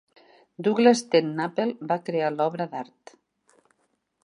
[0.67, 3.17] Douglas TenNapel va crear l'obra d'art.